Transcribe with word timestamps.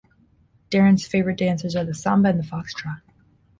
Darren's 0.71 1.05
favourite 1.05 1.37
dances 1.37 1.75
are 1.75 1.85
the 1.85 1.93
Samba 1.93 2.29
and 2.29 2.39
the 2.39 2.43
Foxtrot. 2.43 3.01